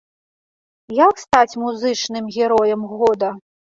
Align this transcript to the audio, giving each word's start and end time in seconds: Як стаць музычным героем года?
Як 1.07 1.21
стаць 1.25 1.59
музычным 1.65 2.33
героем 2.39 2.91
года? 2.95 3.29